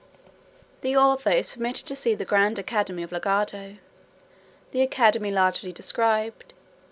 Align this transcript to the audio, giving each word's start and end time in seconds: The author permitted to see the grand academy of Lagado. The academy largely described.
The 0.81 0.97
author 0.97 1.43
permitted 1.43 1.85
to 1.85 1.95
see 1.95 2.15
the 2.15 2.25
grand 2.25 2.57
academy 2.57 3.03
of 3.03 3.11
Lagado. 3.11 3.77
The 4.71 4.81
academy 4.81 5.29
largely 5.29 5.71
described. 5.71 6.55